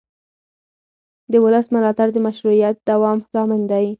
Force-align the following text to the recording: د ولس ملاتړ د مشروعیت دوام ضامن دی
د 1.31 1.33
ولس 1.43 1.65
ملاتړ 1.75 2.07
د 2.13 2.17
مشروعیت 2.27 2.75
دوام 2.89 3.17
ضامن 3.33 3.61
دی 3.71 3.87